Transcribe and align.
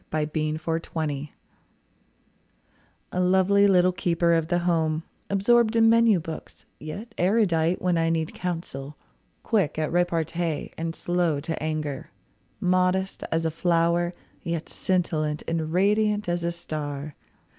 A 0.11 0.27
MAN'S 0.33 0.59
IDEAL 0.67 1.27
A 3.11 3.19
lovely 3.19 3.67
little 3.67 3.91
keeper 3.91 4.33
of 4.33 4.47
the 4.47 4.57
home, 4.57 5.03
Absorbed 5.29 5.75
in 5.75 5.89
menu 5.91 6.19
books, 6.19 6.65
yet 6.79 7.13
erudite 7.19 7.83
When 7.83 7.99
I 7.99 8.09
need 8.09 8.33
counsel; 8.33 8.97
quick 9.43 9.77
at 9.77 9.91
repartee 9.91 10.73
And 10.75 10.95
slow 10.95 11.39
to 11.41 11.61
anger. 11.61 12.09
Modest 12.59 13.23
as 13.31 13.45
a 13.45 13.51
flower, 13.51 14.11
Yet 14.41 14.69
scintillant 14.69 15.43
and 15.47 15.71
radiant 15.71 16.27
as 16.27 16.43
a 16.43 16.51
star. 16.51 17.15